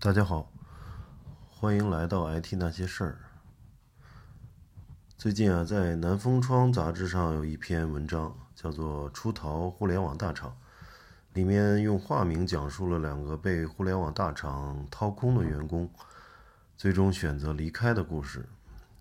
[0.00, 0.48] 大家好，
[1.50, 3.18] 欢迎来到 IT 那些事儿。
[5.16, 10.50] 最近啊，在《南风窗》杂志上有一篇文章，叫做《出逃互联网大厂》，
[11.34, 15.90] 里面用化名讲述了两个被互联网大厂掏空的员工，
[16.76, 18.48] 最终选择离开的故事。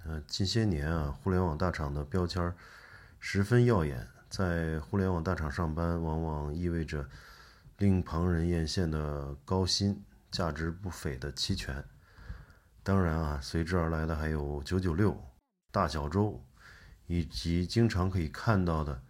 [0.04, 2.52] 呃，近些年啊，互联网大厂的标签
[3.20, 7.08] 十分耀眼，在互联网大厂上班，往往意味着
[7.78, 10.04] 令旁人艳羡的高薪。
[10.32, 11.84] 价值不菲的期权，
[12.84, 15.18] 当然啊，随之而来的还有九九六、
[15.72, 16.44] 大小周，
[17.06, 19.02] 以及经常可以看到的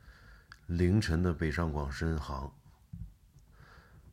[0.67, 2.53] 凌晨的北上广深航。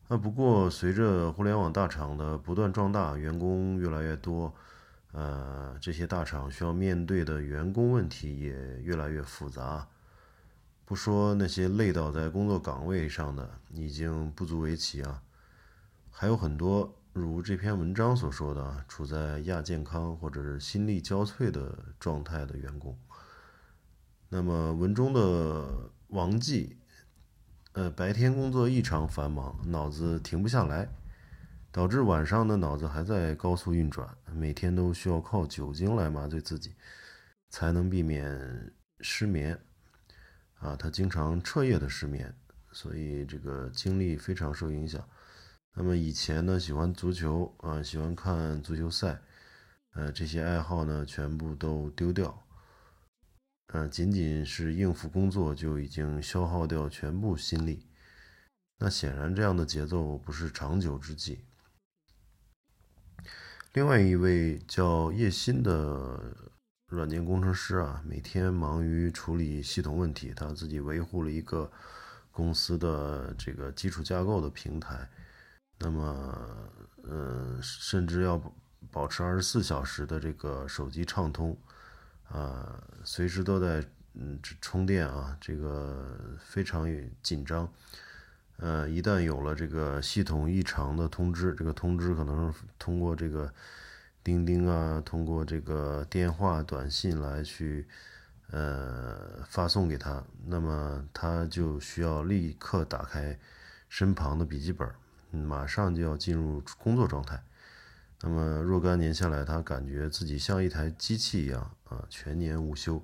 [0.07, 4.53] 那，不过随着互联网大厂的不断壮大，员工越来越多，
[5.11, 8.51] 呃，这些大厂需要面对的员工问题也
[8.81, 9.87] 越来越复杂。
[10.85, 15.21] 不说那些累倒在工作岗位上的，已经不足为奇啊。
[16.17, 22.97] 还有很多如这篇文章所说的，处在亚健康或者是心力交瘁的状态的员工。
[24.29, 26.77] 那么文中的王记，
[27.73, 30.87] 呃，白天工作异常繁忙，脑子停不下来，
[31.69, 36.75] 导致晚上的脑子还在高速运转，每天都需要靠酒精来麻醉自己，
[37.49, 39.59] 才能避免失眠。
[40.59, 42.33] 啊，他经常彻夜的失眠，
[42.71, 45.05] 所以这个精力非常受影响。
[45.77, 49.19] 那么以前呢，喜欢足球啊，喜欢看足球赛，
[49.91, 52.47] 呃，这些爱好呢，全部都丢掉，
[53.67, 57.85] 呃，仅仅是应付工作就已经消耗掉全部心力，
[58.77, 61.43] 那显然这样的节奏不是长久之计。
[63.73, 66.37] 另外一位叫叶鑫的
[66.87, 71.69] 软件工程师啊，每天忙于处理系统问题，他自己维护了一个
[72.31, 75.09] 公司的这个基础架构的平台。
[75.77, 76.37] 那么，
[77.03, 78.41] 呃，甚至要
[78.91, 81.55] 保持二十四小时的这个手机畅通，
[82.29, 86.87] 啊，随时都在嗯充电啊，这个非常
[87.21, 87.69] 紧张。
[88.57, 93.53] 呃，一旦有了这个系统异常的通知，这个通知可能是通过这个
[94.23, 97.85] 钉钉啊，通过这个电话、短信来去
[98.51, 103.37] 呃发送给他，那么他就需要立刻打开
[103.89, 104.89] 身旁的笔记本。
[105.35, 107.43] 马上就要进入工作状态，
[108.21, 113.03] 那么若干年下来，他感觉自己像一台机器一样啊，全年无休，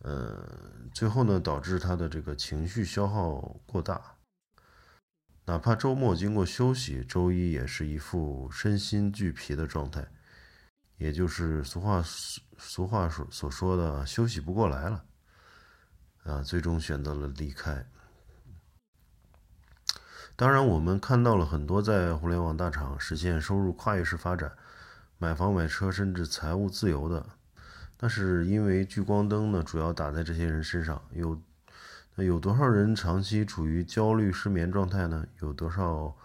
[0.00, 0.44] 呃，
[0.92, 4.16] 最后呢，导致他的这个情绪消耗过大，
[5.46, 10.06] 哪怕周末经过休息，周一也是一副身心俱疲的状态，
[10.96, 12.02] 也就是俗话
[12.58, 15.04] 俗话所所说的休息不过来了，
[16.24, 17.84] 啊，最终选择了离开。
[20.40, 24.50] 当然，我们看到了很多在互联网大厂实现收入跨越式发展、
[25.18, 27.26] 买房买车，甚至财务自由的。
[27.98, 31.02] 那是因为聚光灯呢，主要打在这些人身上。
[31.12, 31.38] 有
[32.14, 35.26] 那有多少人长期处于焦虑失眠状态呢？
[35.42, 36.16] 有多少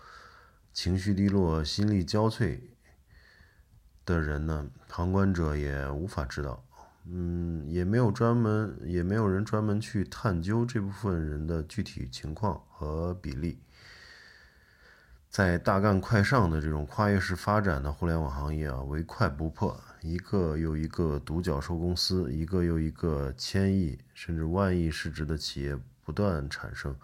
[0.71, 2.61] 情绪低落、心力交瘁
[4.05, 4.65] 的人呢？
[4.87, 6.63] 旁观者也无法知道。
[7.03, 13.59] 嗯，也没有专门，也没有人专门去探究这部分人的具体情况和比例。
[15.35, 26.95] 在大干快上的这种跨越式发展的互联网行业啊，唯快不破，一个又一个独角兽公司，一个又一个千亿甚至万亿市值的企业不断产生。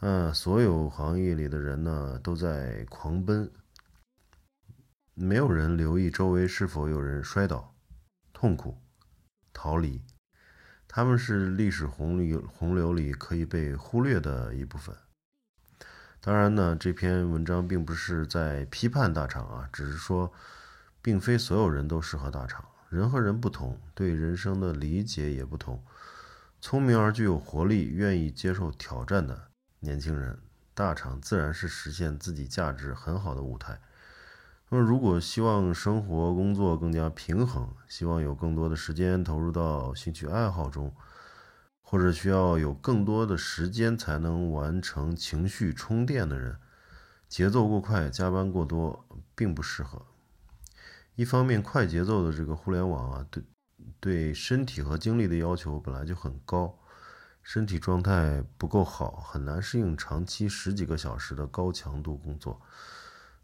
[0.00, 3.50] 嗯，所有行业里的人呢都在狂奔，
[5.14, 7.74] 没有人留意周围是否有人摔倒、
[8.34, 8.76] 痛苦、
[9.54, 10.02] 逃离。
[10.86, 14.94] 他们是历史洪流洪流里可以被忽略的一部分。
[16.20, 20.32] 当然呢，这篇文章并不是在批判大厂啊，只是说，
[21.00, 22.64] 并非所有人都适合大厂。
[22.90, 25.82] 人和人不同，对人生的理解也不同。
[26.60, 29.48] 聪明而具有活力、愿意接受挑战的
[29.80, 30.38] 年轻人，
[30.74, 33.80] 大厂自然是实现自己价值很好的舞台。
[34.70, 40.92] 那么，如果希望生活工作更加平衡，希望有更多的时间投入到兴趣爱好中。
[41.90, 46.58] 或者需要有更多的时间才能完成情绪充电的人，
[47.26, 50.04] 节奏过快，加班过多，并不适合。
[51.14, 53.42] 一方面，快节奏的这个互联网啊，对
[53.98, 56.78] 对身体和精力的要求本来就很高，
[57.42, 62.60] 身体状态不够好，很难适应长期十几个小时的高强度工作。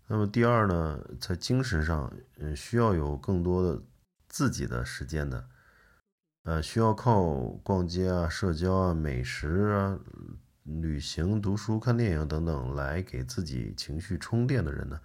[0.07, 3.83] 那么第二呢，在精神上，嗯，需要有更多的
[4.29, 5.49] 自己的时间的。
[6.45, 7.25] 呃，需要靠
[7.63, 9.99] 逛街啊、社交啊、美食啊、
[10.65, 15.01] 旅行、读书、看电影等等来给自己情绪充电的人呢，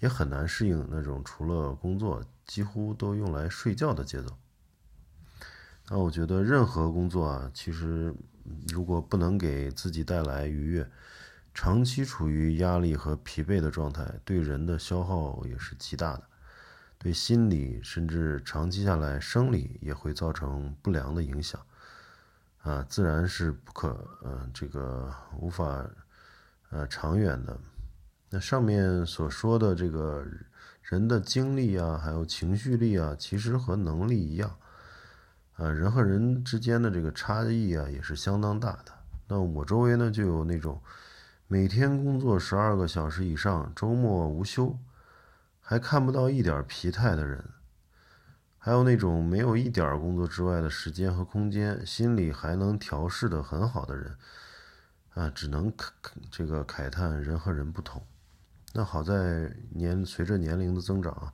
[0.00, 4.38] 也很难适应那种除了工作几乎都用来睡觉的节奏。
[5.90, 8.14] 那我觉得任何工作啊，其实
[8.72, 10.90] 如果不能给自己带来愉悦，
[11.52, 16.22] 长期处于压力和疲惫的状态，对人的消耗也是极大的，
[17.04, 21.60] 对心理甚至长期下来生理也会造成不良的影响。
[22.62, 23.88] 啊，自然是不可，
[24.22, 25.84] 呃，这个无法，
[26.70, 27.54] 呃，长远的。
[28.30, 30.24] 那上面所说的这个
[30.80, 34.56] 人的精力啊，还有情绪力啊，其实和能力一样，
[35.56, 38.92] 啊，人和人之间的这个差异啊，也是相当大的。
[39.28, 40.80] 那我周围呢，就有那种
[41.48, 44.74] 每天工作十二个小时以上，周末无休，
[45.66, 47.42] 还看不到一点疲态的人。
[48.58, 54.14] 还有那种没有一点工作之外的时间和空间，心里还能调试的很好的人，
[55.14, 55.72] 啊，只能
[56.30, 58.02] 这个慨叹人和人不同。
[58.74, 61.32] 那好在年随着年龄的增长啊，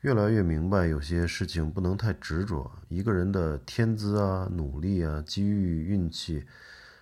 [0.00, 2.70] 越来越明白有些事情不能太执着。
[2.88, 6.46] 一个人的天资啊、努力啊、机遇、运气、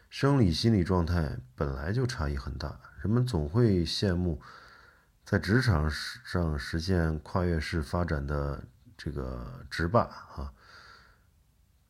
[0.09, 2.79] 生理心理状态本来就差异很大。
[3.03, 4.41] 人们总会羡慕
[5.25, 8.65] 在职场上实现跨越式发展的。
[8.95, 10.53] 这个直霸啊，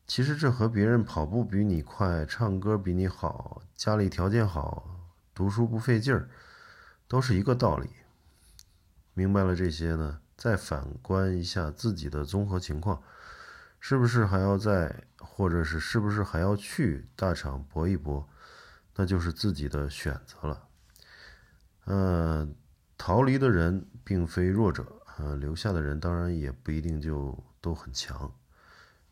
[0.07, 6.27] 其实这和别人跑步比你快、唱歌比你好、家里条件好、读书不费劲儿，
[7.07, 7.87] 都是一个道理。
[9.13, 13.03] 明白了这些呢，再反观一下自己的综合情况，
[13.79, 18.27] 是不是还要在，或者是是不是还要去大厂搏一搏，
[18.95, 20.67] 那就是自己的选择了。
[21.85, 22.55] 嗯，
[22.97, 24.85] 逃离的人并非弱者。
[25.17, 28.33] 呃，留下的人当然也不一定就都很强，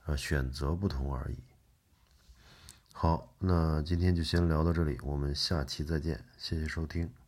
[0.06, 1.38] 啊，选择不同而已。
[2.92, 7.20] 好，那今天就先聊到这里，我们下期再见，谢谢收听。